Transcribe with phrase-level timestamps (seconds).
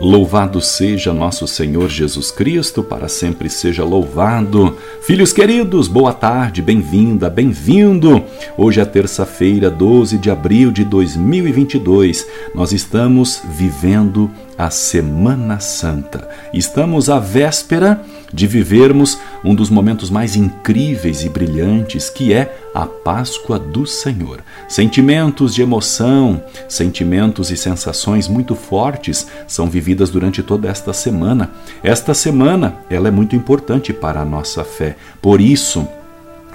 [0.00, 4.76] Louvado seja nosso Senhor Jesus Cristo, para sempre seja louvado.
[5.02, 8.22] Filhos queridos, boa tarde, bem-vinda, bem-vindo.
[8.56, 12.24] Hoje é terça-feira, 12 de abril de 2022.
[12.54, 16.28] Nós estamos vivendo a Semana Santa.
[16.52, 22.84] Estamos à véspera de vivermos um dos momentos mais incríveis e brilhantes, que é a
[22.84, 24.42] Páscoa do Senhor.
[24.68, 31.52] Sentimentos de emoção, sentimentos e sensações muito fortes são vividas durante toda esta semana.
[31.82, 34.96] Esta semana, ela é muito importante para a nossa fé.
[35.22, 35.86] Por isso,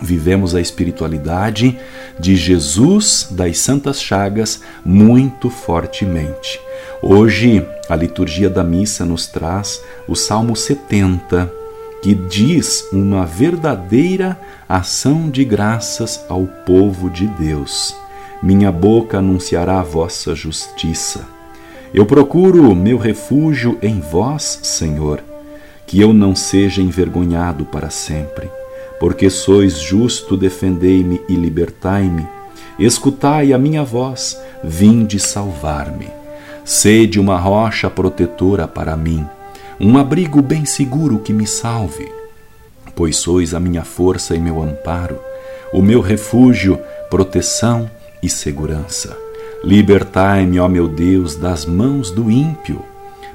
[0.01, 1.79] vivemos a espiritualidade
[2.19, 6.59] de Jesus das Santas Chagas muito fortemente.
[7.05, 11.51] Hoje, a liturgia da missa nos traz o Salmo 70,
[12.01, 17.93] que diz uma verdadeira ação de graças ao povo de Deus.
[18.41, 21.27] Minha boca anunciará a vossa justiça.
[21.93, 25.21] Eu procuro meu refúgio em vós, Senhor,
[25.85, 28.49] que eu não seja envergonhado para sempre.
[28.97, 32.25] Porque sois justo, defendei-me e libertai-me.
[32.79, 36.22] Escutai a minha voz, vinde salvar-me.
[36.65, 39.27] Sede uma rocha protetora para mim,
[39.77, 42.09] um abrigo bem seguro que me salve.
[42.95, 45.19] Pois sois a minha força e meu amparo,
[45.73, 49.17] o meu refúgio, proteção e segurança.
[49.61, 52.81] Libertai-me, ó meu Deus, das mãos do ímpio,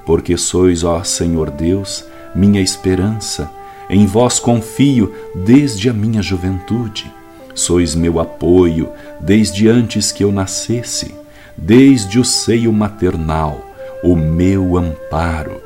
[0.06, 3.50] porque sois, ó Senhor Deus, minha esperança.
[3.90, 7.12] Em vós confio desde a minha juventude.
[7.54, 11.14] Sois meu apoio desde antes que eu nascesse
[11.60, 13.60] desde o seio maternal,
[14.02, 15.60] o meu amparo.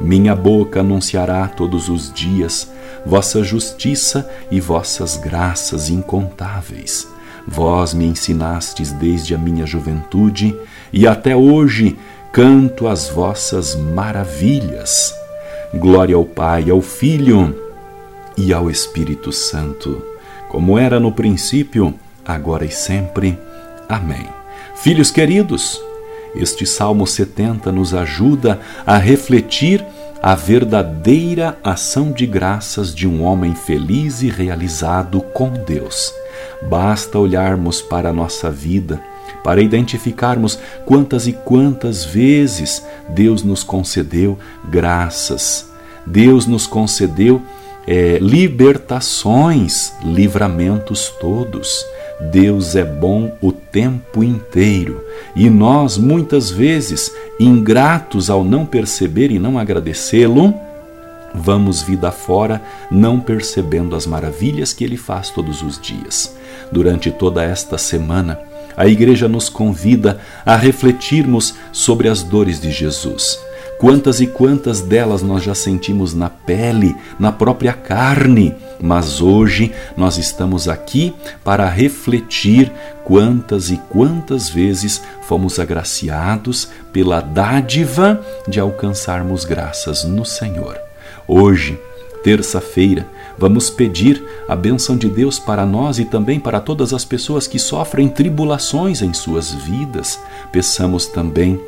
[0.00, 2.70] Minha boca anunciará todos os dias
[3.04, 7.08] vossa justiça e vossas graças incontáveis.
[7.46, 10.56] Vós me ensinastes desde a minha juventude
[10.92, 11.98] e até hoje
[12.32, 15.14] canto as vossas maravilhas.
[15.74, 17.54] Glória ao Pai, ao Filho
[18.36, 20.02] e ao Espírito Santo,
[20.48, 21.94] como era no princípio,
[22.24, 23.38] agora e sempre.
[23.88, 24.41] Amém.
[24.74, 25.80] Filhos queridos,
[26.34, 29.84] este Salmo 70 nos ajuda a refletir
[30.22, 36.12] a verdadeira ação de graças de um homem feliz e realizado com Deus.
[36.68, 39.00] Basta olharmos para a nossa vida
[39.42, 44.38] para identificarmos quantas e quantas vezes Deus nos concedeu
[44.68, 45.68] graças,
[46.06, 47.42] Deus nos concedeu
[47.86, 51.84] é, libertações, livramentos todos.
[52.30, 59.38] Deus é bom o tempo inteiro e nós, muitas vezes, ingratos ao não perceber e
[59.38, 60.54] não agradecê-lo,
[61.34, 66.36] vamos vida fora não percebendo as maravilhas que ele faz todos os dias.
[66.70, 68.38] Durante toda esta semana,
[68.76, 73.38] a igreja nos convida a refletirmos sobre as dores de Jesus
[73.82, 80.18] Quantas e quantas delas nós já sentimos na pele, na própria carne, mas hoje nós
[80.18, 81.12] estamos aqui
[81.42, 82.70] para refletir
[83.02, 90.78] quantas e quantas vezes fomos agraciados pela dádiva de alcançarmos graças no Senhor.
[91.26, 91.76] Hoje,
[92.22, 93.04] terça-feira,
[93.36, 97.58] vamos pedir a bênção de Deus para nós e também para todas as pessoas que
[97.58, 100.20] sofrem tribulações em suas vidas.
[100.52, 101.60] Peçamos também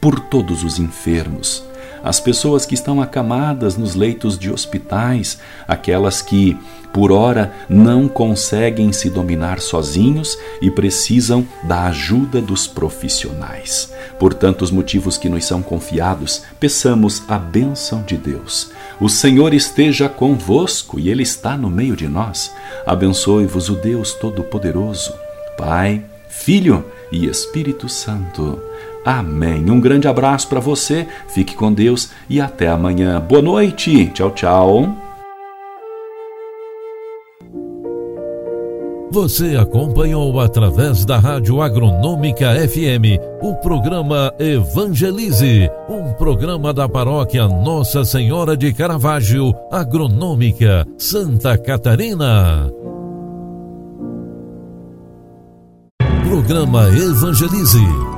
[0.00, 1.64] por todos os enfermos,
[2.02, 6.56] as pessoas que estão acamadas nos leitos de hospitais, aquelas que,
[6.92, 13.92] por ora, não conseguem se dominar sozinhos e precisam da ajuda dos profissionais.
[14.18, 18.70] Por tantos motivos que nos são confiados, peçamos a bênção de Deus.
[19.00, 22.52] O Senhor esteja convosco e Ele está no meio de nós.
[22.86, 25.12] Abençoe-vos o Deus Todo-Poderoso,
[25.56, 28.60] Pai, Filho e Espírito Santo.
[29.08, 29.70] Amém.
[29.70, 33.18] Um grande abraço para você, fique com Deus e até amanhã.
[33.18, 34.08] Boa noite.
[34.08, 34.94] Tchau, tchau.
[39.10, 48.04] Você acompanhou através da Rádio Agronômica FM o programa Evangelize, um programa da paróquia Nossa
[48.04, 52.70] Senhora de Caravaggio, Agronômica, Santa Catarina.
[56.28, 58.17] Programa Evangelize